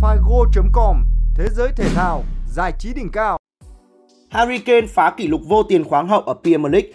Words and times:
Figo.com 0.00 1.04
Thế 1.34 1.48
giới 1.52 1.72
thể 1.76 1.88
thao, 1.94 2.24
giải 2.52 2.72
trí 2.78 2.94
đỉnh 2.94 3.10
cao. 3.12 3.38
Harry 4.30 4.58
Kane 4.58 4.86
phá 4.86 5.14
kỷ 5.16 5.28
lục 5.28 5.40
vô 5.48 5.62
tiền 5.62 5.84
khoáng 5.84 6.08
hậu 6.08 6.20
ở 6.20 6.34
Premier 6.42 6.72
League. 6.72 6.90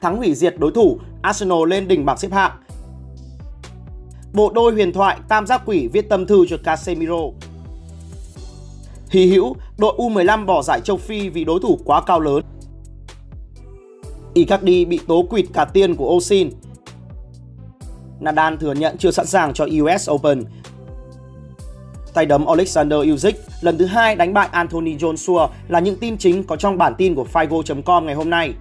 Thắng 0.00 0.16
hủy 0.16 0.34
diệt 0.34 0.54
đối 0.58 0.72
thủ, 0.72 0.98
Arsenal 1.22 1.58
lên 1.68 1.88
đỉnh 1.88 2.04
bảng 2.04 2.18
xếp 2.18 2.32
hạng. 2.32 2.52
Bộ 4.32 4.52
đôi 4.54 4.72
huyền 4.72 4.92
thoại 4.92 5.18
Tam 5.28 5.46
giác 5.46 5.62
quỷ 5.66 5.88
viết 5.92 6.08
tâm 6.08 6.26
thư 6.26 6.46
cho 6.48 6.56
Casemiro. 6.64 7.20
hì 9.10 9.26
hữu, 9.26 9.56
đội 9.78 9.94
U15 9.98 10.46
bỏ 10.46 10.62
giải 10.62 10.80
châu 10.80 10.96
Phi 10.96 11.28
vì 11.28 11.44
đối 11.44 11.60
thủ 11.60 11.78
quá 11.84 12.02
cao 12.06 12.20
lớn. 12.20 12.42
Icardi 14.34 14.84
bị 14.84 15.00
tố 15.06 15.26
quỵt 15.30 15.46
cả 15.52 15.64
tiền 15.64 15.96
của 15.96 16.16
Osin. 16.16 16.50
Nadal 18.20 18.54
thừa 18.56 18.74
nhận 18.74 18.96
chưa 18.98 19.10
sẵn 19.10 19.26
sàng 19.26 19.52
cho 19.54 19.66
US 19.82 20.10
Open. 20.10 20.44
Tay 22.14 22.26
đấm 22.26 22.46
Alexander 22.46 22.98
Usyk 23.12 23.36
lần 23.60 23.78
thứ 23.78 23.86
hai 23.86 24.16
đánh 24.16 24.34
bại 24.34 24.48
Anthony 24.52 24.96
Joshua 24.96 25.48
là 25.68 25.80
những 25.80 25.96
tin 25.96 26.18
chính 26.18 26.44
có 26.44 26.56
trong 26.56 26.78
bản 26.78 26.94
tin 26.98 27.14
của 27.14 27.26
Figo.com 27.32 28.06
ngày 28.06 28.14
hôm 28.14 28.30
nay. 28.30 28.54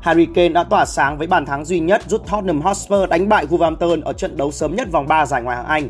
Harry 0.00 0.26
Kane 0.26 0.48
đã 0.48 0.64
tỏa 0.64 0.84
sáng 0.84 1.18
với 1.18 1.26
bàn 1.26 1.46
thắng 1.46 1.64
duy 1.64 1.80
nhất 1.80 2.02
giúp 2.08 2.30
Tottenham 2.30 2.60
Hotspur 2.60 3.08
đánh 3.10 3.28
bại 3.28 3.46
Wolverhampton 3.46 4.02
ở 4.04 4.12
trận 4.12 4.36
đấu 4.36 4.50
sớm 4.50 4.76
nhất 4.76 4.88
vòng 4.92 5.08
3 5.08 5.26
giải 5.26 5.42
Ngoại 5.42 5.56
hạng 5.56 5.66
Anh. 5.66 5.88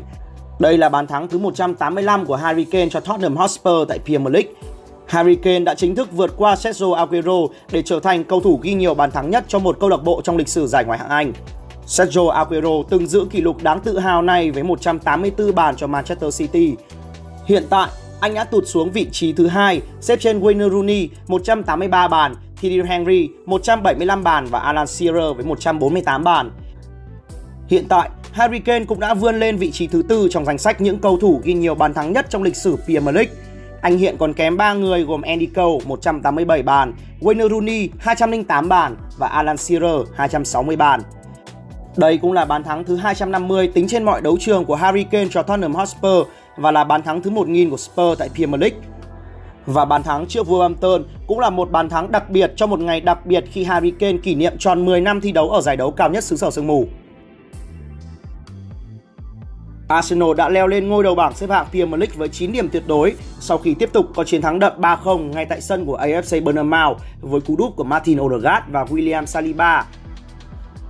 Đây 0.59 0.77
là 0.77 0.89
bàn 0.89 1.07
thắng 1.07 1.27
thứ 1.27 1.37
185 1.37 2.25
của 2.25 2.35
Harry 2.35 2.63
Kane 2.63 2.89
cho 2.89 2.99
Tottenham 2.99 3.37
Hotspur 3.37 3.87
tại 3.89 3.99
Premier 3.99 4.33
League. 4.33 4.51
Harry 5.07 5.35
Kane 5.35 5.59
đã 5.59 5.75
chính 5.75 5.95
thức 5.95 6.11
vượt 6.11 6.31
qua 6.37 6.55
Sergio 6.55 6.93
Aguero 6.93 7.37
để 7.71 7.81
trở 7.81 7.99
thành 7.99 8.23
cầu 8.23 8.39
thủ 8.39 8.59
ghi 8.63 8.73
nhiều 8.73 8.93
bàn 8.93 9.11
thắng 9.11 9.29
nhất 9.29 9.45
cho 9.47 9.59
một 9.59 9.77
câu 9.79 9.89
lạc 9.89 10.03
bộ 10.03 10.21
trong 10.23 10.37
lịch 10.37 10.47
sử 10.47 10.67
giải 10.67 10.85
Ngoại 10.85 10.99
hạng 10.99 11.09
Anh. 11.09 11.33
Sergio 11.85 12.27
Aguero 12.27 12.83
từng 12.89 13.07
giữ 13.07 13.27
kỷ 13.31 13.41
lục 13.41 13.63
đáng 13.63 13.79
tự 13.79 13.99
hào 13.99 14.21
này 14.21 14.51
với 14.51 14.63
184 14.63 15.55
bàn 15.55 15.75
cho 15.75 15.87
Manchester 15.87 16.37
City. 16.37 16.75
Hiện 17.45 17.63
tại, 17.69 17.89
anh 18.19 18.33
đã 18.33 18.43
tụt 18.43 18.67
xuống 18.67 18.91
vị 18.91 19.07
trí 19.11 19.33
thứ 19.33 19.47
hai, 19.47 19.81
xếp 20.01 20.19
trên 20.19 20.39
Wayne 20.39 20.69
Rooney 20.69 21.09
183 21.27 22.07
bàn, 22.07 22.35
Thierry 22.61 22.81
Henry 22.89 23.29
175 23.45 24.23
bàn 24.23 24.45
và 24.45 24.59
Alan 24.59 24.87
Shearer 24.87 25.35
với 25.35 25.45
148 25.45 26.23
bàn. 26.23 26.51
Hiện 27.67 27.85
tại, 27.89 28.09
Harry 28.31 28.59
Kane 28.59 28.85
cũng 28.85 28.99
đã 28.99 29.13
vươn 29.13 29.39
lên 29.39 29.57
vị 29.57 29.71
trí 29.71 29.87
thứ 29.87 30.03
tư 30.09 30.27
trong 30.31 30.45
danh 30.45 30.57
sách 30.57 30.81
những 30.81 30.99
cầu 30.99 31.17
thủ 31.17 31.41
ghi 31.43 31.53
nhiều 31.53 31.75
bàn 31.75 31.93
thắng 31.93 32.13
nhất 32.13 32.25
trong 32.29 32.43
lịch 32.43 32.55
sử 32.55 32.77
Premier 32.85 33.15
League. 33.15 33.33
Anh 33.81 33.97
hiện 33.97 34.15
còn 34.19 34.33
kém 34.33 34.57
3 34.57 34.73
người 34.73 35.03
gồm 35.03 35.21
Andy 35.21 35.45
Cole 35.45 35.85
187 35.85 36.63
bàn, 36.63 36.93
Wayne 37.21 37.49
Rooney 37.49 37.89
208 37.99 38.69
bàn 38.69 38.95
và 39.17 39.27
Alan 39.27 39.57
Shearer 39.57 40.07
260 40.15 40.75
bàn. 40.75 41.01
Đây 41.97 42.17
cũng 42.17 42.33
là 42.33 42.45
bàn 42.45 42.63
thắng 42.63 42.83
thứ 42.83 42.95
250 42.95 43.67
tính 43.67 43.87
trên 43.87 44.03
mọi 44.03 44.21
đấu 44.21 44.37
trường 44.39 44.65
của 44.65 44.75
Harry 44.75 45.03
Kane 45.03 45.27
cho 45.31 45.43
Tottenham 45.43 45.75
Hotspur 45.75 46.27
và 46.57 46.71
là 46.71 46.83
bàn 46.83 47.03
thắng 47.03 47.21
thứ 47.21 47.29
1000 47.29 47.69
của 47.69 47.77
Spurs 47.77 48.19
tại 48.19 48.29
Premier 48.29 48.61
League. 48.61 48.77
Và 49.65 49.85
bàn 49.85 50.03
thắng 50.03 50.25
trước 50.25 50.47
Wolverhampton 50.47 51.03
cũng 51.27 51.39
là 51.39 51.49
một 51.49 51.71
bàn 51.71 51.89
thắng 51.89 52.11
đặc 52.11 52.29
biệt 52.29 52.53
cho 52.55 52.67
một 52.67 52.79
ngày 52.79 53.01
đặc 53.01 53.25
biệt 53.25 53.45
khi 53.51 53.63
Harry 53.63 53.91
Kane 53.91 54.17
kỷ 54.17 54.35
niệm 54.35 54.53
tròn 54.59 54.85
10 54.85 55.01
năm 55.01 55.21
thi 55.21 55.31
đấu 55.31 55.49
ở 55.49 55.61
giải 55.61 55.77
đấu 55.77 55.91
cao 55.91 56.09
nhất 56.09 56.23
xứ 56.23 56.37
sở 56.37 56.51
sương 56.51 56.67
mù. 56.67 56.87
Arsenal 59.87 60.33
đã 60.37 60.49
leo 60.49 60.67
lên 60.67 60.87
ngôi 60.87 61.03
đầu 61.03 61.15
bảng 61.15 61.33
xếp 61.33 61.49
hạng 61.49 61.65
Premier 61.71 61.99
League 61.99 62.15
với 62.17 62.29
9 62.29 62.51
điểm 62.51 62.69
tuyệt 62.69 62.83
đối 62.87 63.15
sau 63.39 63.57
khi 63.57 63.73
tiếp 63.73 63.89
tục 63.93 64.05
có 64.15 64.23
chiến 64.23 64.41
thắng 64.41 64.59
đậm 64.59 64.81
3-0 64.81 65.17
ngay 65.17 65.45
tại 65.45 65.61
sân 65.61 65.85
của 65.85 65.97
AFC 65.97 66.43
Bournemouth 66.43 66.97
với 67.21 67.41
cú 67.41 67.55
đúp 67.55 67.73
của 67.75 67.83
Martin 67.83 68.19
Odegaard 68.19 68.65
và 68.71 68.83
William 68.83 69.25
Saliba. 69.25 69.85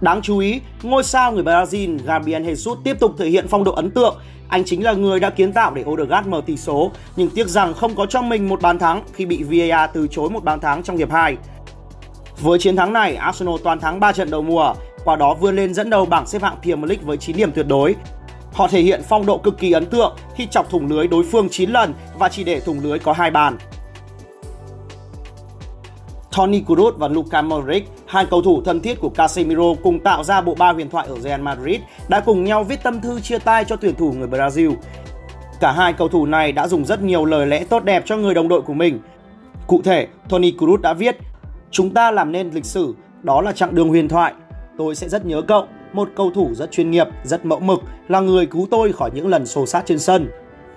Đáng 0.06 0.22
chú 0.22 0.38
ý, 0.38 0.62
ngôi 0.84 1.04
sao 1.04 1.32
người 1.32 1.44
Brazil 1.44 1.98
Gabriel 2.06 2.44
Jesus 2.44 2.76
tiếp 2.84 3.00
tục 3.00 3.16
thể 3.18 3.30
hiện 3.30 3.48
phong 3.48 3.64
độ 3.64 3.72
ấn 3.72 3.92
tượng. 3.92 4.16
Anh 4.48 4.64
chính 4.66 4.84
là 4.84 4.94
người 4.94 5.20
đã 5.20 5.30
kiến 5.30 5.54
tạo 5.54 5.74
để 5.74 5.84
Odegaard 5.86 6.28
mở 6.28 6.42
tỷ 6.46 6.58
số, 6.58 6.92
nhưng 7.16 7.30
tiếc 7.30 7.48
rằng 7.48 7.74
không 7.74 7.96
có 7.96 8.06
cho 8.06 8.22
mình 8.22 8.50
một 8.50 8.62
bàn 8.62 8.80
thắng 8.80 9.04
khi 9.14 9.26
bị 9.26 9.44
VAR 9.44 9.90
từ 9.94 10.08
chối 10.12 10.30
một 10.30 10.44
bàn 10.44 10.60
thắng 10.60 10.84
trong 10.84 10.98
hiệp 10.98 11.12
2. 11.12 11.38
Với 12.42 12.60
chiến 12.60 12.76
thắng 12.76 12.94
này, 12.94 13.16
Arsenal 13.16 13.56
toàn 13.64 13.80
thắng 13.80 14.00
3 14.00 14.12
trận 14.12 14.32
đầu 14.32 14.42
mùa, 14.42 14.74
qua 15.06 15.16
đó 15.16 15.34
vươn 15.34 15.56
lên 15.56 15.74
dẫn 15.74 15.90
đầu 15.90 16.06
bảng 16.06 16.28
xếp 16.28 16.42
hạng 16.42 16.58
Premier 16.62 16.90
League 16.90 17.06
với 17.06 17.18
9 17.18 17.38
điểm 17.38 17.52
tuyệt 17.52 17.68
đối. 17.68 17.96
Họ 18.54 18.68
thể 18.68 18.82
hiện 18.82 19.02
phong 19.10 19.26
độ 19.26 19.38
cực 19.38 19.58
kỳ 19.58 19.72
ấn 19.72 19.86
tượng 19.86 20.16
khi 20.36 20.48
chọc 20.52 20.70
thủng 20.70 20.88
lưới 20.88 21.08
đối 21.08 21.24
phương 21.24 21.48
9 21.52 21.70
lần 21.70 21.94
và 22.20 22.30
chỉ 22.30 22.44
để 22.44 22.60
thủng 22.60 22.80
lưới 22.84 23.00
có 23.00 23.14
hai 23.14 23.32
bàn. 23.32 23.58
Toni 26.36 26.64
Kroos 26.68 26.96
và 26.98 27.08
Luka 27.08 27.42
Modric, 27.42 27.90
hai 28.06 28.26
cầu 28.26 28.42
thủ 28.42 28.62
thân 28.66 28.80
thiết 28.80 29.00
của 29.00 29.10
Casemiro 29.10 29.74
cùng 29.84 30.00
tạo 30.00 30.24
ra 30.24 30.42
bộ 30.42 30.56
ba 30.56 30.74
huyền 30.74 30.90
thoại 30.90 31.08
ở 31.08 31.20
Real 31.20 31.42
Madrid, 31.42 31.82
đã 32.08 32.20
cùng 32.20 32.44
nhau 32.44 32.64
viết 32.64 32.84
tâm 32.84 33.02
thư 33.02 33.20
chia 33.20 33.38
tay 33.38 33.66
cho 33.66 33.76
tuyển 33.76 33.96
thủ 33.96 34.12
người 34.12 34.28
Brazil. 34.28 34.76
Cả 35.60 35.72
hai 35.72 35.94
cầu 35.94 36.08
thủ 36.08 36.26
này 36.26 36.52
đã 36.52 36.68
dùng 36.68 36.86
rất 36.86 37.02
nhiều 37.02 37.26
lời 37.26 37.48
lẽ 37.48 37.64
tốt 37.64 37.84
đẹp 37.84 38.04
cho 38.06 38.18
người 38.18 38.34
đồng 38.34 38.48
đội 38.48 38.62
của 38.62 38.74
mình. 38.74 39.00
Cụ 39.68 39.82
thể, 39.84 40.08
Toni 40.30 40.52
Kroos 40.52 40.82
đã 40.82 40.94
viết: 40.94 41.18
"Chúng 41.72 41.90
ta 41.90 42.12
làm 42.12 42.32
nên 42.32 42.50
lịch 42.50 42.66
sử, 42.66 42.96
đó 43.24 43.42
là 43.42 43.52
chặng 43.52 43.76
đường 43.76 43.90
huyền 43.90 44.08
thoại. 44.08 44.34
Tôi 44.78 44.96
sẽ 44.96 45.10
rất 45.10 45.26
nhớ 45.26 45.42
cậu, 45.42 45.66
một 45.94 46.10
cầu 46.16 46.32
thủ 46.36 46.50
rất 46.54 46.72
chuyên 46.72 46.92
nghiệp, 46.92 47.08
rất 47.24 47.46
mẫu 47.46 47.60
mực, 47.60 47.82
là 48.08 48.20
người 48.20 48.46
cứu 48.46 48.68
tôi 48.72 48.94
khỏi 48.94 49.12
những 49.14 49.28
lần 49.28 49.46
xô 49.46 49.66
sát 49.66 49.84
trên 49.86 50.00
sân. 50.00 50.30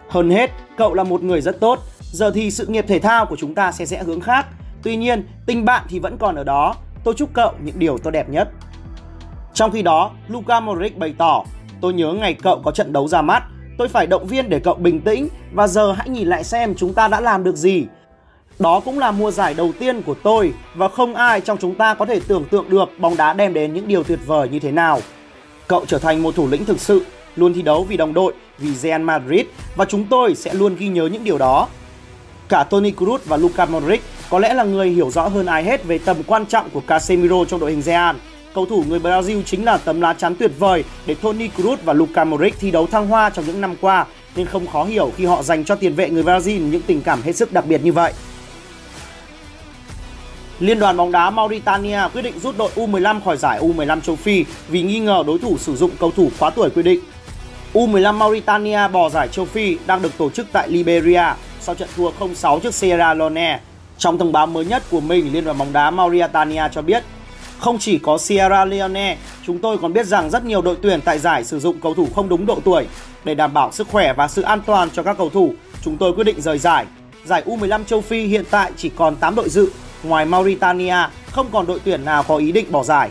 Hơn 0.08 0.30
hết, 0.30 0.50
cậu 0.76 0.94
là 0.94 1.04
một 1.04 1.22
người 1.22 1.40
rất 1.40 1.60
tốt. 1.60 1.78
Giờ 2.12 2.30
thì 2.30 2.50
sự 2.50 2.66
nghiệp 2.66 2.84
thể 2.88 2.98
thao 2.98 3.26
của 3.26 3.36
chúng 3.36 3.54
ta 3.54 3.72
sẽ 3.72 3.86
rẽ 3.86 4.02
hướng 4.02 4.20
khác. 4.20 4.46
Tuy 4.82 4.96
nhiên, 4.96 5.26
tình 5.46 5.64
bạn 5.64 5.86
thì 5.88 5.98
vẫn 5.98 6.18
còn 6.18 6.34
ở 6.34 6.44
đó. 6.44 6.74
Tôi 7.04 7.14
chúc 7.14 7.30
cậu 7.32 7.52
những 7.62 7.78
điều 7.78 7.98
tốt 7.98 8.10
đẹp 8.10 8.28
nhất. 8.28 8.48
Trong 9.54 9.70
khi 9.70 9.82
đó, 9.82 10.10
Luka 10.28 10.60
Modric 10.60 10.98
bày 10.98 11.14
tỏ, 11.18 11.44
tôi 11.80 11.92
nhớ 11.92 12.12
ngày 12.12 12.34
cậu 12.34 12.60
có 12.64 12.70
trận 12.70 12.92
đấu 12.92 13.08
ra 13.08 13.22
mắt, 13.22 13.42
tôi 13.78 13.88
phải 13.88 14.06
động 14.06 14.26
viên 14.26 14.48
để 14.48 14.60
cậu 14.60 14.74
bình 14.74 15.00
tĩnh 15.00 15.28
và 15.52 15.66
giờ 15.66 15.92
hãy 15.92 16.08
nhìn 16.08 16.28
lại 16.28 16.44
xem 16.44 16.74
chúng 16.74 16.94
ta 16.94 17.08
đã 17.08 17.20
làm 17.20 17.44
được 17.44 17.56
gì. 17.56 17.86
Đó 18.58 18.80
cũng 18.80 18.98
là 18.98 19.10
mùa 19.10 19.30
giải 19.30 19.54
đầu 19.54 19.72
tiên 19.78 20.02
của 20.02 20.14
tôi 20.22 20.52
và 20.74 20.88
không 20.88 21.14
ai 21.14 21.40
trong 21.40 21.58
chúng 21.58 21.74
ta 21.74 21.94
có 21.94 22.04
thể 22.04 22.20
tưởng 22.28 22.44
tượng 22.44 22.70
được 22.70 22.88
bóng 22.98 23.16
đá 23.16 23.32
đem 23.32 23.54
đến 23.54 23.74
những 23.74 23.88
điều 23.88 24.02
tuyệt 24.02 24.18
vời 24.26 24.48
như 24.48 24.58
thế 24.58 24.72
nào. 24.72 25.00
Cậu 25.68 25.84
trở 25.86 25.98
thành 25.98 26.22
một 26.22 26.34
thủ 26.34 26.48
lĩnh 26.48 26.64
thực 26.64 26.80
sự, 26.80 27.04
luôn 27.36 27.54
thi 27.54 27.62
đấu 27.62 27.84
vì 27.84 27.96
đồng 27.96 28.14
đội, 28.14 28.34
vì 28.58 28.74
Real 28.74 29.02
Madrid 29.02 29.46
và 29.76 29.84
chúng 29.84 30.04
tôi 30.04 30.34
sẽ 30.34 30.54
luôn 30.54 30.76
ghi 30.76 30.88
nhớ 30.88 31.06
những 31.06 31.24
điều 31.24 31.38
đó. 31.38 31.68
Cả 32.48 32.64
Toni 32.64 32.90
Kroos 32.90 33.24
và 33.24 33.36
Luka 33.36 33.66
Modric 33.66 34.02
có 34.30 34.38
lẽ 34.38 34.54
là 34.54 34.64
người 34.64 34.88
hiểu 34.88 35.10
rõ 35.10 35.28
hơn 35.28 35.46
ai 35.46 35.64
hết 35.64 35.84
về 35.84 35.98
tầm 35.98 36.16
quan 36.26 36.46
trọng 36.46 36.70
của 36.70 36.80
Casemiro 36.80 37.44
trong 37.44 37.60
đội 37.60 37.70
hình 37.70 37.82
Real. 37.82 38.16
Cầu 38.54 38.66
thủ 38.66 38.84
người 38.88 38.98
Brazil 38.98 39.42
chính 39.42 39.64
là 39.64 39.78
tấm 39.78 40.00
lá 40.00 40.14
chắn 40.14 40.34
tuyệt 40.34 40.50
vời 40.58 40.84
để 41.06 41.14
Toni 41.14 41.48
Kroos 41.48 41.78
và 41.84 41.92
Luka 41.92 42.24
Modric 42.24 42.54
thi 42.60 42.70
đấu 42.70 42.86
thăng 42.86 43.08
hoa 43.08 43.30
trong 43.30 43.46
những 43.46 43.60
năm 43.60 43.74
qua, 43.80 44.06
nên 44.36 44.46
không 44.46 44.66
khó 44.66 44.84
hiểu 44.84 45.12
khi 45.16 45.24
họ 45.24 45.42
dành 45.42 45.64
cho 45.64 45.74
tiền 45.74 45.94
vệ 45.94 46.10
người 46.10 46.22
Brazil 46.22 46.70
những 46.70 46.82
tình 46.82 47.02
cảm 47.02 47.22
hết 47.22 47.36
sức 47.36 47.52
đặc 47.52 47.66
biệt 47.66 47.84
như 47.84 47.92
vậy. 47.92 48.12
Liên 50.60 50.78
đoàn 50.78 50.96
bóng 50.96 51.12
đá 51.12 51.30
Mauritania 51.30 52.00
quyết 52.12 52.22
định 52.22 52.38
rút 52.38 52.58
đội 52.58 52.70
U15 52.76 53.20
khỏi 53.20 53.36
giải 53.36 53.60
U15 53.60 54.00
châu 54.00 54.16
Phi 54.16 54.44
vì 54.68 54.82
nghi 54.82 54.98
ngờ 54.98 55.24
đối 55.26 55.38
thủ 55.38 55.58
sử 55.58 55.76
dụng 55.76 55.90
cầu 56.00 56.10
thủ 56.10 56.30
quá 56.38 56.50
tuổi 56.50 56.70
quy 56.70 56.82
định. 56.82 57.00
U15 57.74 58.14
Mauritania 58.14 58.88
bỏ 58.88 59.08
giải 59.08 59.28
châu 59.28 59.44
Phi 59.44 59.78
đang 59.86 60.02
được 60.02 60.18
tổ 60.18 60.30
chức 60.30 60.46
tại 60.52 60.68
Liberia 60.68 61.24
sau 61.60 61.74
trận 61.74 61.88
thua 61.96 62.10
0-6 62.10 62.60
trước 62.60 62.74
Sierra 62.74 63.14
Leone. 63.14 63.60
Trong 63.98 64.18
thông 64.18 64.32
báo 64.32 64.46
mới 64.46 64.64
nhất 64.64 64.82
của 64.90 65.00
mình, 65.00 65.32
Liên 65.32 65.44
đoàn 65.44 65.58
bóng 65.58 65.72
đá 65.72 65.90
Mauritania 65.90 66.62
cho 66.72 66.82
biết 66.82 67.04
không 67.58 67.78
chỉ 67.78 67.98
có 67.98 68.18
Sierra 68.18 68.64
Leone, 68.64 69.16
chúng 69.46 69.58
tôi 69.58 69.78
còn 69.78 69.92
biết 69.92 70.06
rằng 70.06 70.30
rất 70.30 70.44
nhiều 70.44 70.62
đội 70.62 70.76
tuyển 70.82 71.00
tại 71.00 71.18
giải 71.18 71.44
sử 71.44 71.60
dụng 71.60 71.80
cầu 71.80 71.94
thủ 71.94 72.08
không 72.14 72.28
đúng 72.28 72.46
độ 72.46 72.58
tuổi. 72.64 72.86
Để 73.24 73.34
đảm 73.34 73.54
bảo 73.54 73.72
sức 73.72 73.88
khỏe 73.88 74.12
và 74.12 74.28
sự 74.28 74.42
an 74.42 74.60
toàn 74.66 74.90
cho 74.90 75.02
các 75.02 75.18
cầu 75.18 75.30
thủ, 75.30 75.54
chúng 75.82 75.96
tôi 75.96 76.12
quyết 76.12 76.24
định 76.24 76.40
rời 76.40 76.58
giải. 76.58 76.86
Giải 77.24 77.42
U15 77.46 77.84
châu 77.84 78.00
Phi 78.00 78.26
hiện 78.26 78.44
tại 78.50 78.72
chỉ 78.76 78.88
còn 78.88 79.16
8 79.16 79.34
đội 79.34 79.48
dự 79.48 79.70
ngoài 80.02 80.24
Mauritania, 80.24 80.96
không 81.30 81.46
còn 81.52 81.66
đội 81.66 81.80
tuyển 81.84 82.04
nào 82.04 82.22
có 82.22 82.36
ý 82.36 82.52
định 82.52 82.72
bỏ 82.72 82.84
giải. 82.84 83.10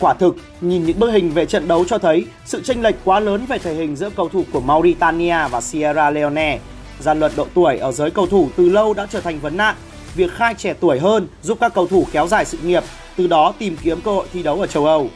Quả 0.00 0.14
thực, 0.14 0.36
nhìn 0.60 0.84
những 0.84 0.98
bức 0.98 1.10
hình 1.10 1.30
về 1.30 1.46
trận 1.46 1.68
đấu 1.68 1.84
cho 1.88 1.98
thấy 1.98 2.26
sự 2.44 2.62
chênh 2.62 2.82
lệch 2.82 2.94
quá 3.04 3.20
lớn 3.20 3.46
về 3.48 3.58
thể 3.58 3.74
hình 3.74 3.96
giữa 3.96 4.10
cầu 4.10 4.28
thủ 4.28 4.44
của 4.52 4.60
Mauritania 4.60 5.48
và 5.50 5.60
Sierra 5.60 6.10
Leone. 6.10 6.58
Gian 7.00 7.20
luật 7.20 7.32
độ 7.36 7.46
tuổi 7.54 7.78
ở 7.78 7.92
giới 7.92 8.10
cầu 8.10 8.26
thủ 8.26 8.48
từ 8.56 8.68
lâu 8.68 8.94
đã 8.94 9.06
trở 9.10 9.20
thành 9.20 9.40
vấn 9.40 9.56
nạn. 9.56 9.74
Việc 10.14 10.30
khai 10.32 10.54
trẻ 10.54 10.74
tuổi 10.80 10.98
hơn 10.98 11.28
giúp 11.42 11.58
các 11.60 11.74
cầu 11.74 11.86
thủ 11.86 12.06
kéo 12.12 12.26
dài 12.26 12.44
sự 12.44 12.58
nghiệp, 12.62 12.82
từ 13.16 13.26
đó 13.26 13.52
tìm 13.58 13.76
kiếm 13.82 14.00
cơ 14.00 14.10
hội 14.10 14.26
thi 14.32 14.42
đấu 14.42 14.60
ở 14.60 14.66
châu 14.66 14.86
Âu. 14.86 15.08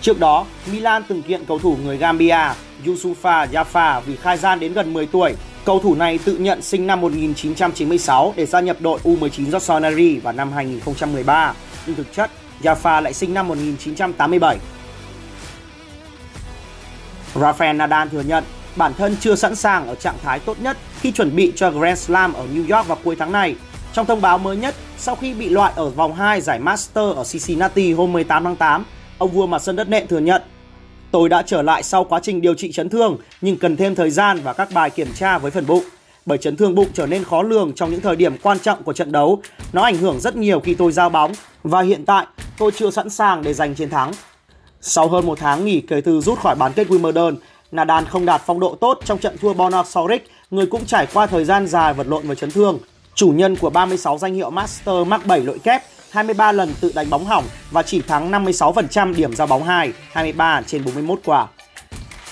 Trước 0.00 0.20
đó, 0.20 0.46
Milan 0.72 1.02
từng 1.08 1.22
kiện 1.22 1.44
cầu 1.44 1.58
thủ 1.58 1.76
người 1.84 1.96
Gambia 1.96 2.54
Yusufa 2.84 3.46
Jaffa 3.46 4.00
vì 4.00 4.16
khai 4.16 4.36
gian 4.36 4.60
đến 4.60 4.72
gần 4.72 4.92
10 4.92 5.06
tuổi 5.06 5.34
Cầu 5.68 5.80
thủ 5.80 5.94
này 5.94 6.18
tự 6.24 6.36
nhận 6.36 6.62
sinh 6.62 6.86
năm 6.86 7.00
1996 7.00 8.34
để 8.36 8.46
gia 8.46 8.60
nhập 8.60 8.76
đội 8.80 9.00
U19 9.04 9.50
Rossoneri 9.50 10.18
vào 10.18 10.32
năm 10.32 10.52
2013, 10.52 11.54
nhưng 11.86 11.96
thực 11.96 12.12
chất 12.12 12.30
Jaffa 12.62 13.02
lại 13.02 13.14
sinh 13.14 13.34
năm 13.34 13.48
1987. 13.48 14.58
Rafael 17.34 17.76
Nadal 17.76 18.08
thừa 18.08 18.20
nhận 18.20 18.44
bản 18.76 18.92
thân 18.98 19.16
chưa 19.20 19.34
sẵn 19.34 19.54
sàng 19.54 19.88
ở 19.88 19.94
trạng 19.94 20.16
thái 20.22 20.38
tốt 20.38 20.56
nhất 20.60 20.76
khi 21.00 21.12
chuẩn 21.12 21.36
bị 21.36 21.52
cho 21.56 21.70
Grand 21.70 21.98
Slam 21.98 22.32
ở 22.32 22.46
New 22.54 22.76
York 22.76 22.88
vào 22.88 22.98
cuối 23.04 23.16
tháng 23.16 23.32
này. 23.32 23.56
Trong 23.92 24.06
thông 24.06 24.20
báo 24.20 24.38
mới 24.38 24.56
nhất, 24.56 24.74
sau 24.98 25.14
khi 25.14 25.34
bị 25.34 25.48
loại 25.48 25.72
ở 25.76 25.90
vòng 25.90 26.14
2 26.14 26.40
giải 26.40 26.58
Master 26.58 27.16
ở 27.16 27.24
Cincinnati 27.32 27.92
hôm 27.92 28.12
18 28.12 28.44
tháng 28.44 28.56
8, 28.56 28.84
ông 29.18 29.30
vua 29.30 29.46
mặt 29.46 29.62
sân 29.62 29.76
đất 29.76 29.88
nện 29.88 30.06
thừa 30.06 30.18
nhận 30.18 30.42
Tôi 31.10 31.28
đã 31.28 31.42
trở 31.42 31.62
lại 31.62 31.82
sau 31.82 32.04
quá 32.04 32.20
trình 32.22 32.40
điều 32.40 32.54
trị 32.54 32.72
chấn 32.72 32.88
thương 32.88 33.16
nhưng 33.40 33.56
cần 33.56 33.76
thêm 33.76 33.94
thời 33.94 34.10
gian 34.10 34.40
và 34.42 34.52
các 34.52 34.68
bài 34.74 34.90
kiểm 34.90 35.08
tra 35.14 35.38
với 35.38 35.50
phần 35.50 35.66
bụng. 35.66 35.84
Bởi 36.26 36.38
chấn 36.38 36.56
thương 36.56 36.74
bụng 36.74 36.88
trở 36.94 37.06
nên 37.06 37.24
khó 37.24 37.42
lường 37.42 37.72
trong 37.72 37.90
những 37.90 38.00
thời 38.00 38.16
điểm 38.16 38.36
quan 38.42 38.58
trọng 38.58 38.82
của 38.82 38.92
trận 38.92 39.12
đấu. 39.12 39.42
Nó 39.72 39.82
ảnh 39.82 39.96
hưởng 39.96 40.20
rất 40.20 40.36
nhiều 40.36 40.60
khi 40.60 40.74
tôi 40.74 40.92
giao 40.92 41.10
bóng 41.10 41.32
và 41.62 41.80
hiện 41.82 42.04
tại 42.04 42.26
tôi 42.58 42.70
chưa 42.76 42.90
sẵn 42.90 43.10
sàng 43.10 43.42
để 43.42 43.54
giành 43.54 43.74
chiến 43.74 43.90
thắng. 43.90 44.12
Sau 44.80 45.08
hơn 45.08 45.26
một 45.26 45.38
tháng 45.38 45.64
nghỉ 45.64 45.80
kể 45.80 46.00
từ 46.00 46.20
rút 46.20 46.38
khỏi 46.38 46.54
bán 46.58 46.72
kết 46.72 46.88
Wimbledon, 46.88 47.36
Nadal 47.72 48.04
không 48.04 48.26
đạt 48.26 48.42
phong 48.46 48.60
độ 48.60 48.74
tốt 48.80 48.98
trong 49.04 49.18
trận 49.18 49.36
thua 49.38 49.54
Borna 49.54 49.84
Soric, 49.84 50.30
người 50.50 50.66
cũng 50.66 50.86
trải 50.86 51.06
qua 51.14 51.26
thời 51.26 51.44
gian 51.44 51.66
dài 51.66 51.94
vật 51.94 52.06
lộn 52.06 52.26
với 52.26 52.36
chấn 52.36 52.50
thương. 52.50 52.78
Chủ 53.14 53.28
nhân 53.28 53.56
của 53.56 53.70
36 53.70 54.18
danh 54.18 54.34
hiệu 54.34 54.50
Master 54.50 55.06
mắc 55.06 55.26
7 55.26 55.40
lỗi 55.40 55.58
kép, 55.58 55.82
23 56.10 56.52
lần 56.52 56.74
tự 56.80 56.92
đánh 56.94 57.10
bóng 57.10 57.24
hỏng 57.24 57.44
và 57.70 57.82
chỉ 57.82 58.00
thắng 58.00 58.30
56% 58.30 59.14
điểm 59.14 59.36
ra 59.36 59.46
bóng 59.46 59.64
2, 59.64 59.92
23 60.12 60.62
trên 60.66 60.84
41 60.84 61.20
quả. 61.24 61.46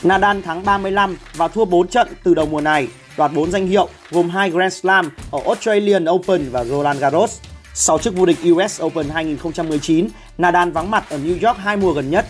Nadal 0.03 0.41
thắng 0.41 0.65
35 0.65 1.19
và 1.35 1.49
thua 1.49 1.65
4 1.65 1.89
trận 1.89 2.09
từ 2.25 2.35
đầu 2.35 2.47
mùa 2.47 2.61
này, 2.61 2.89
đoạt 3.17 3.33
4 3.35 3.51
danh 3.51 3.67
hiệu 3.67 3.89
gồm 4.11 4.31
2 4.31 4.51
Grand 4.51 4.75
Slam 4.75 5.11
ở 5.31 5.39
Australian 5.45 6.05
Open 6.09 6.51
và 6.51 6.65
Roland 6.65 7.01
Garros. 7.01 7.41
Sau 7.75 7.99
chức 7.99 8.17
vô 8.17 8.27
địch 8.27 8.39
US 8.53 8.83
Open 8.83 9.09
2019, 9.09 10.09
Nadal 10.39 10.71
vắng 10.71 10.91
mặt 10.91 11.05
ở 11.11 11.19
New 11.19 11.49
York 11.49 11.59
hai 11.59 11.77
mùa 11.77 11.93
gần 11.93 12.11
nhất. 12.11 12.27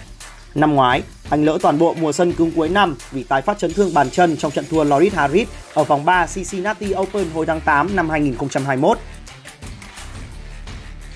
Năm 0.57 0.75
ngoái, 0.75 1.03
anh 1.31 1.45
lỡ 1.45 1.59
toàn 1.63 1.79
bộ 1.79 1.95
mùa 2.01 2.13
sân 2.13 2.33
cứng 2.33 2.51
cuối 2.57 2.69
năm 2.69 2.97
vì 3.11 3.23
tái 3.23 3.43
phát 3.43 3.59
chấn 3.59 3.73
thương 3.73 3.95
bàn 3.95 4.11
chân 4.11 4.37
trong 4.37 4.53
trận 4.53 4.65
thua 4.71 4.85
Loris 4.85 5.15
Harris 5.15 5.49
ở 5.75 5.85
vòng 5.85 6.05
3 6.05 6.27
Cincinnati 6.35 6.95
Open 6.95 7.27
hồi 7.35 7.47
tháng 7.47 7.61
8 7.61 7.97
năm 7.97 8.11
2021. 8.11 8.99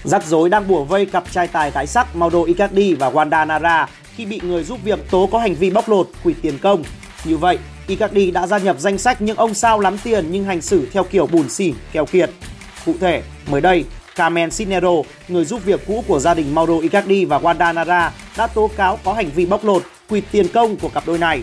Rắc 0.05 0.27
rối 0.27 0.49
đang 0.49 0.69
bủa 0.69 0.85
vây 0.85 1.07
cặp 1.07 1.33
trai 1.33 1.49
tài 1.49 1.71
gái 1.71 1.87
sắc 1.87 2.17
Mauro 2.17 2.43
Icardi 2.43 2.95
và 2.95 3.11
Wanda 3.11 3.47
Nara 3.47 3.87
khi 4.17 4.27
bị 4.27 4.41
người 4.43 4.65
giúp 4.65 4.79
việc 4.85 5.11
tố 5.11 5.29
có 5.33 5.39
hành 5.39 5.55
vi 5.55 5.71
bóc 5.71 5.89
lột, 5.89 6.11
quỷ 6.25 6.35
tiền 6.43 6.59
công. 6.59 6.83
Như 7.25 7.37
vậy, 7.37 7.59
Icardi 7.87 8.31
đã 8.31 8.47
gia 8.47 8.59
nhập 8.59 8.77
danh 8.79 8.99
sách 8.99 9.23
những 9.23 9.37
ông 9.37 9.55
sao 9.55 9.81
lắm 9.81 9.99
tiền 10.05 10.27
nhưng 10.31 10.45
hành 10.45 10.61
xử 10.61 10.89
theo 10.93 11.05
kiểu 11.05 11.27
bùn 11.27 11.49
xỉn, 11.49 11.75
keo 11.93 12.07
kiệt. 12.07 12.31
Cụ 12.87 12.95
thể, 13.01 13.23
mới 13.51 13.61
đây, 13.61 13.85
Carmen 14.17 14.51
Cisnero, 14.51 15.03
người 15.29 15.45
giúp 15.45 15.65
việc 15.65 15.81
cũ 15.87 16.05
của 16.07 16.19
gia 16.19 16.35
đình 16.35 16.55
Mauro 16.55 16.79
Icardi 16.79 17.25
và 17.25 17.39
Wanda 17.39 17.75
Nara, 17.75 18.13
đã 18.37 18.47
tố 18.47 18.71
cáo 18.77 18.99
có 19.05 19.13
hành 19.13 19.31
vi 19.35 19.47
bóc 19.47 19.65
lột, 19.65 19.83
quỵt 20.09 20.25
tiền 20.33 20.49
công 20.49 20.77
của 20.77 20.89
cặp 20.89 21.07
đôi 21.07 21.19
này. 21.19 21.43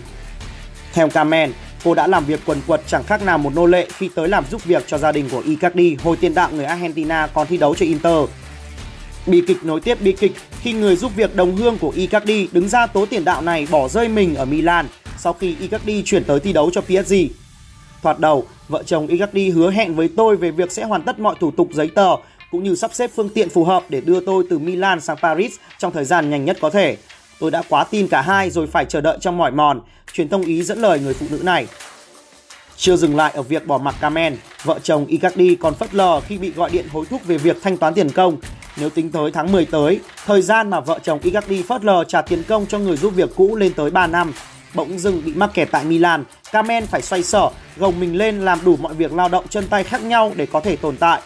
Theo 0.93 1.09
Carmen, 1.09 1.51
cô 1.83 1.93
đã 1.93 2.07
làm 2.07 2.25
việc 2.25 2.39
quần 2.45 2.61
quật 2.67 2.81
chẳng 2.87 3.03
khác 3.03 3.23
nào 3.23 3.37
một 3.37 3.55
nô 3.55 3.65
lệ 3.65 3.87
khi 3.97 4.09
tới 4.15 4.27
làm 4.27 4.45
giúp 4.51 4.63
việc 4.65 4.83
cho 4.87 4.97
gia 4.97 5.11
đình 5.11 5.29
của 5.31 5.43
Icardi 5.45 5.97
hồi 6.03 6.17
tiền 6.17 6.33
đạo 6.33 6.49
người 6.53 6.65
Argentina 6.65 7.27
còn 7.27 7.47
thi 7.47 7.57
đấu 7.57 7.75
cho 7.75 7.85
Inter. 7.85 8.29
Bi 9.25 9.43
kịch 9.47 9.57
nối 9.63 9.81
tiếp 9.81 10.01
bi 10.01 10.11
kịch 10.11 10.31
khi 10.61 10.73
người 10.73 10.95
giúp 10.95 11.11
việc 11.15 11.35
đồng 11.35 11.55
hương 11.55 11.77
của 11.77 11.91
Icardi 11.95 12.47
đứng 12.51 12.69
ra 12.69 12.87
tố 12.87 13.05
tiền 13.05 13.25
đạo 13.25 13.41
này 13.41 13.67
bỏ 13.71 13.87
rơi 13.87 14.07
mình 14.07 14.35
ở 14.35 14.45
Milan 14.45 14.87
sau 15.17 15.33
khi 15.33 15.55
Icardi 15.59 16.03
chuyển 16.05 16.23
tới 16.23 16.39
thi 16.39 16.53
đấu 16.53 16.69
cho 16.73 16.81
PSG. 16.81 17.13
Thoạt 18.01 18.19
đầu, 18.19 18.45
vợ 18.67 18.83
chồng 18.83 19.07
Icardi 19.07 19.49
hứa 19.49 19.71
hẹn 19.71 19.95
với 19.95 20.09
tôi 20.17 20.35
về 20.35 20.51
việc 20.51 20.71
sẽ 20.71 20.83
hoàn 20.83 21.01
tất 21.01 21.19
mọi 21.19 21.35
thủ 21.39 21.51
tục 21.51 21.69
giấy 21.73 21.89
tờ 21.95 22.15
cũng 22.51 22.63
như 22.63 22.75
sắp 22.75 22.93
xếp 22.93 23.11
phương 23.15 23.29
tiện 23.29 23.49
phù 23.49 23.63
hợp 23.63 23.83
để 23.89 24.01
đưa 24.01 24.19
tôi 24.19 24.43
từ 24.49 24.59
Milan 24.59 25.01
sang 25.01 25.17
Paris 25.21 25.55
trong 25.77 25.93
thời 25.93 26.05
gian 26.05 26.29
nhanh 26.29 26.45
nhất 26.45 26.57
có 26.61 26.69
thể. 26.69 26.97
Tôi 27.39 27.51
đã 27.51 27.63
quá 27.69 27.83
tin 27.83 28.07
cả 28.07 28.21
hai 28.21 28.49
rồi 28.49 28.67
phải 28.67 28.85
chờ 28.85 29.01
đợi 29.01 29.17
trong 29.21 29.37
mỏi 29.37 29.51
mòn, 29.51 29.81
truyền 30.13 30.29
thông 30.29 30.41
Ý 30.41 30.63
dẫn 30.63 30.79
lời 30.79 30.99
người 30.99 31.13
phụ 31.13 31.25
nữ 31.29 31.39
này. 31.43 31.67
Chưa 32.77 32.95
dừng 32.95 33.15
lại 33.15 33.31
ở 33.35 33.41
việc 33.41 33.67
bỏ 33.67 33.77
mặc 33.77 33.95
Carmen, 34.01 34.37
vợ 34.63 34.79
chồng 34.83 35.05
Icardi 35.05 35.55
còn 35.55 35.73
phất 35.73 35.95
lờ 35.95 36.19
khi 36.19 36.37
bị 36.37 36.51
gọi 36.51 36.69
điện 36.69 36.85
hối 36.91 37.05
thúc 37.05 37.25
về 37.25 37.37
việc 37.37 37.57
thanh 37.63 37.77
toán 37.77 37.93
tiền 37.93 38.09
công. 38.09 38.37
Nếu 38.77 38.89
tính 38.89 39.11
tới 39.11 39.31
tháng 39.31 39.51
10 39.51 39.65
tới, 39.65 39.99
thời 40.25 40.41
gian 40.41 40.69
mà 40.69 40.79
vợ 40.79 40.99
chồng 41.03 41.19
Icardi 41.23 41.63
phớt 41.63 41.85
lờ 41.85 42.03
trả 42.03 42.21
tiền 42.21 42.43
công 42.43 42.65
cho 42.65 42.79
người 42.79 42.97
giúp 42.97 43.13
việc 43.15 43.29
cũ 43.35 43.55
lên 43.55 43.73
tới 43.73 43.89
3 43.89 44.07
năm. 44.07 44.33
Bỗng 44.73 44.99
dưng 44.99 45.21
bị 45.25 45.33
mắc 45.33 45.49
kẹt 45.53 45.67
tại 45.71 45.85
Milan, 45.85 46.23
Carmen 46.51 46.85
phải 46.85 47.01
xoay 47.01 47.23
sở, 47.23 47.49
gồng 47.77 47.99
mình 47.99 48.17
lên 48.17 48.41
làm 48.41 48.59
đủ 48.65 48.77
mọi 48.77 48.93
việc 48.93 49.13
lao 49.13 49.29
động 49.29 49.47
chân 49.49 49.67
tay 49.67 49.83
khác 49.83 50.03
nhau 50.03 50.31
để 50.35 50.45
có 50.45 50.59
thể 50.59 50.75
tồn 50.75 50.97
tại. 50.97 51.21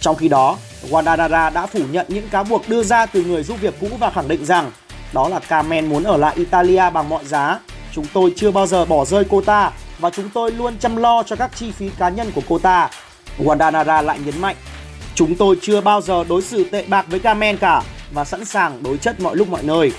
Trong 0.00 0.16
khi 0.16 0.28
đó, 0.28 0.56
Guadalajara 0.90 1.52
đã 1.52 1.66
phủ 1.66 1.80
nhận 1.90 2.06
những 2.08 2.28
cáo 2.28 2.44
buộc 2.44 2.68
đưa 2.68 2.82
ra 2.82 3.06
từ 3.06 3.24
người 3.24 3.42
giúp 3.42 3.60
việc 3.60 3.74
cũ 3.80 3.88
và 3.98 4.10
khẳng 4.10 4.28
định 4.28 4.44
rằng 4.44 4.70
đó 5.12 5.28
là 5.28 5.38
Carmen 5.38 5.86
muốn 5.86 6.04
ở 6.04 6.16
lại 6.16 6.34
Italia 6.36 6.90
bằng 6.90 7.08
mọi 7.08 7.24
giá. 7.24 7.58
Chúng 7.92 8.06
tôi 8.12 8.32
chưa 8.36 8.50
bao 8.50 8.66
giờ 8.66 8.84
bỏ 8.84 9.04
rơi 9.04 9.24
cô 9.30 9.40
ta 9.40 9.72
và 9.98 10.10
chúng 10.10 10.28
tôi 10.34 10.52
luôn 10.52 10.78
chăm 10.78 10.96
lo 10.96 11.22
cho 11.22 11.36
các 11.36 11.50
chi 11.56 11.70
phí 11.70 11.90
cá 11.98 12.08
nhân 12.08 12.32
của 12.34 12.42
cô 12.48 12.58
ta. 12.58 12.90
Guadalajara 13.38 14.02
lại 14.02 14.18
nhấn 14.24 14.40
mạnh, 14.40 14.56
chúng 15.14 15.34
tôi 15.34 15.56
chưa 15.62 15.80
bao 15.80 16.00
giờ 16.00 16.24
đối 16.28 16.42
xử 16.42 16.64
tệ 16.64 16.84
bạc 16.88 17.06
với 17.08 17.20
Carmen 17.20 17.56
cả 17.56 17.82
và 18.12 18.24
sẵn 18.24 18.44
sàng 18.44 18.82
đối 18.82 18.98
chất 18.98 19.20
mọi 19.20 19.36
lúc 19.36 19.48
mọi 19.48 19.62
nơi. 19.62 19.92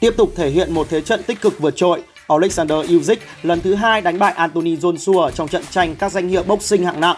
Tiếp 0.00 0.14
tục 0.16 0.32
thể 0.36 0.50
hiện 0.50 0.74
một 0.74 0.86
thế 0.90 1.00
trận 1.00 1.22
tích 1.22 1.40
cực 1.40 1.58
vượt 1.58 1.76
trội, 1.76 2.02
Alexander 2.28 2.78
Usyk 2.96 3.18
lần 3.42 3.60
thứ 3.60 3.74
hai 3.74 4.00
đánh 4.00 4.18
bại 4.18 4.32
Anthony 4.32 4.76
Joshua 4.76 5.30
trong 5.30 5.48
trận 5.48 5.62
tranh 5.70 5.96
các 5.96 6.12
danh 6.12 6.28
hiệu 6.28 6.42
boxing 6.42 6.84
hạng 6.84 7.00
nặng. 7.00 7.16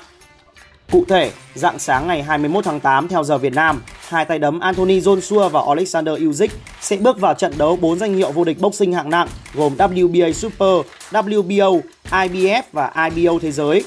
Cụ 0.93 1.05
thể, 1.09 1.31
dạng 1.55 1.79
sáng 1.79 2.07
ngày 2.07 2.23
21 2.23 2.65
tháng 2.65 2.81
8 2.81 3.09
theo 3.09 3.25
giờ 3.25 3.39
Việt 3.39 3.55
Nam, 3.55 3.83
hai 4.09 4.25
tay 4.25 4.39
đấm 4.39 4.61
Anthony 4.61 5.01
Joshua 5.01 5.49
và 5.49 5.63
Alexander 5.69 6.15
Usyk 6.29 6.51
sẽ 6.81 6.97
bước 6.97 7.21
vào 7.21 7.35
trận 7.35 7.53
đấu 7.59 7.77
4 7.77 7.99
danh 7.99 8.15
hiệu 8.15 8.33
vô 8.33 8.45
địch 8.45 8.61
boxing 8.61 8.93
hạng 8.93 9.11
nặng 9.11 9.29
gồm 9.55 9.77
WBA 9.77 10.33
Super, 10.33 10.87
WBO, 11.11 11.81
IBF 12.11 12.63
và 12.73 13.11
IBO 13.15 13.33
thế 13.43 13.53
giới. 13.53 13.85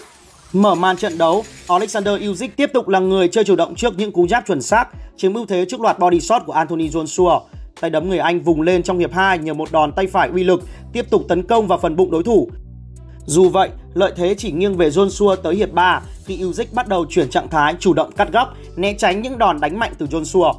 Mở 0.54 0.76
màn 0.76 0.98
trận 0.98 1.18
đấu, 1.18 1.44
Alexander 1.68 2.30
Usyk 2.30 2.56
tiếp 2.56 2.70
tục 2.74 2.88
là 2.88 3.00
người 3.00 3.28
chơi 3.28 3.44
chủ 3.44 3.56
động 3.56 3.76
trước 3.76 3.98
những 3.98 4.12
cú 4.12 4.28
giáp 4.28 4.48
chuẩn 4.48 4.62
xác, 4.62 4.86
chiếm 5.18 5.34
ưu 5.34 5.46
thế 5.46 5.66
trước 5.70 5.82
loạt 5.82 6.00
body 6.00 6.20
shot 6.20 6.42
của 6.46 6.54
Anthony 6.54 6.90
Joshua. 6.90 7.42
Tay 7.82 7.90
đấm 7.90 8.10
người 8.10 8.18
Anh 8.18 8.42
vùng 8.42 8.62
lên 8.62 8.84
trong 8.84 9.00
hiệp 9.00 9.14
2 9.14 9.38
nhờ 9.38 9.54
một 9.54 9.72
đòn 9.72 9.92
tay 9.92 10.08
phải 10.08 10.30
uy 10.30 10.44
lực, 10.44 10.64
tiếp 10.94 11.06
tục 11.10 11.22
tấn 11.28 11.44
công 11.44 11.68
vào 11.68 11.80
phần 11.80 11.96
bụng 11.96 12.12
đối 12.12 12.24
thủ. 12.24 12.50
Dù 13.26 13.50
vậy, 13.50 13.70
lợi 13.94 14.12
thế 14.16 14.36
chỉ 14.38 14.52
nghiêng 14.52 14.78
về 14.78 14.90
Joshua 14.90 15.36
tới 15.36 15.56
hiệp 15.56 15.72
3 15.72 16.02
khi 16.26 16.46
Usyk 16.46 16.74
bắt 16.74 16.88
đầu 16.88 17.06
chuyển 17.10 17.30
trạng 17.30 17.48
thái 17.48 17.76
chủ 17.80 17.94
động 17.94 18.12
cắt 18.12 18.32
góc, 18.32 18.54
né 18.76 18.94
tránh 18.94 19.22
những 19.22 19.38
đòn 19.38 19.60
đánh 19.60 19.80
mạnh 19.80 19.94
từ 19.98 20.06
Joshua. 20.06 20.54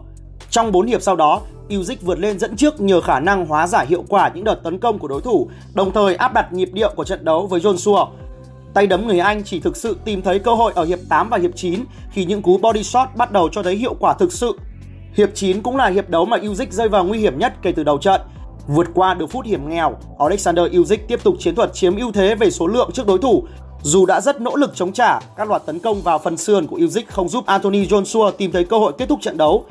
Trong 0.51 0.73
4 0.73 0.87
hiệp 0.87 1.03
sau 1.03 1.17
đó, 1.17 1.41
Usyk 1.77 2.03
vượt 2.03 2.19
lên 2.19 2.39
dẫn 2.39 2.57
trước 2.57 2.81
nhờ 2.81 3.01
khả 3.01 3.21
năng 3.21 3.47
hóa 3.47 3.67
giải 3.67 3.87
hiệu 3.87 4.05
quả 4.09 4.31
những 4.35 4.45
đợt 4.45 4.61
tấn 4.65 4.79
công 4.79 4.99
của 4.99 5.09
đối 5.09 5.21
thủ, 5.21 5.49
đồng 5.75 5.93
thời 5.93 6.15
áp 6.15 6.35
đặt 6.35 6.53
nhịp 6.53 6.71
điệu 6.73 6.93
của 6.97 7.05
trận 7.05 7.25
đấu 7.25 7.47
với 7.47 7.61
Joshua. 7.61 8.07
Tay 8.75 8.87
đấm 8.87 9.07
người 9.07 9.19
Anh 9.19 9.43
chỉ 9.45 9.61
thực 9.61 9.77
sự 9.77 9.97
tìm 10.05 10.23
thấy 10.23 10.39
cơ 10.39 10.55
hội 10.55 10.73
ở 10.75 10.85
hiệp 10.85 10.99
8 11.09 11.29
và 11.31 11.39
hiệp 11.39 11.57
9 11.57 11.85
khi 12.11 12.25
những 12.25 12.43
cú 12.43 12.59
body 12.59 12.83
shot 12.83 13.09
bắt 13.17 13.33
đầu 13.33 13.49
cho 13.53 13.63
thấy 13.63 13.77
hiệu 13.77 13.95
quả 14.01 14.15
thực 14.15 14.33
sự. 14.33 14.59
Hiệp 15.17 15.31
9 15.35 15.62
cũng 15.62 15.76
là 15.76 15.87
hiệp 15.87 16.09
đấu 16.09 16.25
mà 16.25 16.37
Usyk 16.49 16.73
rơi 16.73 16.88
vào 16.88 17.05
nguy 17.05 17.19
hiểm 17.19 17.38
nhất 17.38 17.53
kể 17.62 17.73
từ 17.73 17.82
đầu 17.82 17.99
trận. 17.99 18.20
Vượt 18.67 18.87
qua 18.94 19.14
được 19.14 19.26
phút 19.26 19.44
hiểm 19.44 19.69
nghèo, 19.69 19.97
Alexander 20.19 20.64
Usyk 20.81 21.09
tiếp 21.09 21.25
tục 21.25 21.35
chiến 21.38 21.54
thuật 21.54 21.75
chiếm 21.75 21.97
ưu 21.97 22.12
thế 22.12 22.35
về 22.35 22.50
số 22.50 22.66
lượng 22.66 22.90
trước 22.95 23.07
đối 23.07 23.19
thủ. 23.19 23.45
Dù 23.83 24.07
đã 24.07 24.21
rất 24.21 24.40
nỗ 24.40 24.57
lực 24.57 24.71
chống 24.75 24.92
trả, 24.92 25.21
các 25.37 25.49
loạt 25.49 25.66
tấn 25.66 25.78
công 25.78 26.02
vào 26.02 26.19
phần 26.19 26.37
sườn 26.37 26.66
của 26.66 26.78
Usyk 26.85 27.09
không 27.09 27.28
giúp 27.28 27.47
Anthony 27.47 27.87
Joshua 27.87 28.31
tìm 28.31 28.52
thấy 28.52 28.64
cơ 28.64 28.78
hội 28.78 28.92
kết 28.99 29.09
thúc 29.09 29.19
trận 29.23 29.37
đấu. 29.37 29.64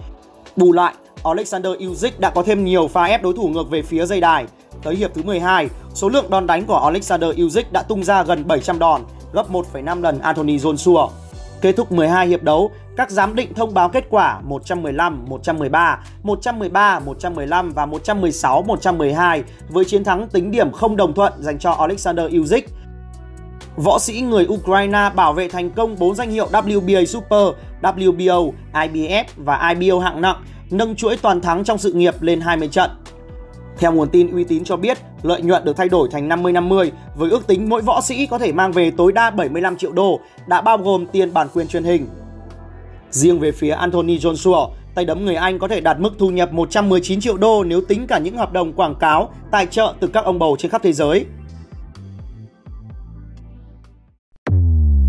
Bù 0.55 0.71
lại, 0.71 0.93
Alexander 1.24 1.71
Usyk 1.88 2.19
đã 2.19 2.29
có 2.29 2.43
thêm 2.43 2.65
nhiều 2.65 2.88
pha 2.88 3.03
ép 3.03 3.24
đối 3.24 3.33
thủ 3.33 3.48
ngược 3.48 3.69
về 3.69 3.81
phía 3.81 4.05
dây 4.05 4.19
đài. 4.19 4.45
Tới 4.83 4.95
hiệp 4.95 5.13
thứ 5.13 5.24
12, 5.24 5.69
số 5.93 6.10
lượng 6.10 6.29
đòn 6.29 6.48
đánh 6.48 6.65
của 6.65 6.77
Alexander 6.77 7.29
Usyk 7.45 7.71
đã 7.71 7.83
tung 7.83 8.03
ra 8.03 8.24
gần 8.24 8.48
700 8.48 8.79
đòn, 8.79 9.01
gấp 9.33 9.51
1,5 9.51 10.01
lần 10.01 10.19
Anthony 10.19 10.57
Joshua. 10.57 11.10
Kết 11.62 11.71
thúc 11.71 11.91
12 11.91 12.27
hiệp 12.27 12.43
đấu, 12.43 12.71
các 12.98 13.12
giám 13.12 13.36
định 13.36 13.53
thông 13.53 13.74
báo 13.74 13.89
kết 13.89 14.05
quả 14.10 14.41
115, 14.43 15.25
113, 15.27 16.03
113, 16.24 17.00
115 17.00 17.71
và 17.71 17.86
116, 17.86 18.62
112 18.62 19.43
với 19.69 19.86
chiến 19.86 20.03
thắng 20.03 20.27
tính 20.27 20.51
điểm 20.51 20.71
không 20.71 20.98
đồng 20.98 21.13
thuận 21.13 21.33
dành 21.39 21.60
cho 21.60 21.71
Alexander 21.71 22.25
Usyk. 22.41 22.69
Võ 23.75 24.00
sĩ 24.00 24.21
người 24.21 24.48
Ukraine 24.48 25.10
bảo 25.15 25.33
vệ 25.33 25.48
thành 25.48 25.71
công 25.71 26.00
4 26.00 26.15
danh 26.15 26.31
hiệu 26.31 26.48
WBA 26.51 27.05
Super, 27.05 27.48
WBO, 27.81 28.51
IBF 28.74 29.24
và 29.36 29.75
IBO 29.79 30.00
hạng 30.00 30.21
nặng, 30.21 30.43
nâng 30.71 30.95
chuỗi 30.95 31.17
toàn 31.17 31.41
thắng 31.41 31.63
trong 31.63 31.77
sự 31.77 31.93
nghiệp 31.93 32.21
lên 32.21 32.41
20 32.41 32.67
trận. 32.67 32.89
Theo 33.77 33.91
nguồn 33.91 34.10
tin 34.10 34.31
uy 34.31 34.43
tín 34.43 34.63
cho 34.63 34.77
biết, 34.77 34.98
lợi 35.24 35.41
nhuận 35.41 35.65
được 35.65 35.77
thay 35.77 35.89
đổi 35.89 36.10
thành 36.12 36.29
50-50 36.29 36.89
với 37.15 37.29
ước 37.29 37.48
tính 37.48 37.69
mỗi 37.69 37.81
võ 37.81 38.01
sĩ 38.01 38.25
có 38.25 38.38
thể 38.38 38.51
mang 38.51 38.71
về 38.71 38.91
tối 38.91 39.12
đa 39.12 39.29
75 39.29 39.77
triệu 39.77 39.91
đô, 39.91 40.19
đã 40.48 40.62
bao 40.62 40.77
gồm 40.77 41.05
tiền 41.05 41.33
bản 41.33 41.48
quyền 41.53 41.67
truyền 41.67 41.83
hình. 41.83 42.07
Riêng 43.12 43.39
về 43.39 43.51
phía 43.51 43.72
Anthony 43.72 44.18
Joshua, 44.18 44.70
tay 44.96 45.06
đấm 45.06 45.25
người 45.25 45.36
Anh 45.36 45.60
có 45.60 45.68
thể 45.68 45.82
đạt 45.82 46.00
mức 46.00 46.12
thu 46.20 46.30
nhập 46.30 46.53
119 46.53 47.20
triệu 47.20 47.38
đô 47.38 47.63
nếu 47.63 47.82
tính 47.82 48.08
cả 48.08 48.18
những 48.18 48.38
hợp 48.38 48.53
đồng 48.53 48.74
quảng 48.74 48.96
cáo, 48.96 49.34
tài 49.51 49.65
trợ 49.65 49.94
từ 50.00 50.08
các 50.08 50.25
ông 50.25 50.39
bầu 50.39 50.56
trên 50.60 50.72
khắp 50.72 50.82
thế 50.84 50.94
giới. 50.94 51.25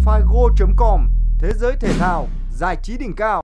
Figo.com 0.07 1.01
Thế 1.39 1.53
giới 1.55 1.73
thể 1.81 1.93
thao, 1.99 2.27
giải 2.51 2.77
trí 2.83 2.99
đỉnh 2.99 3.15
cao 3.17 3.41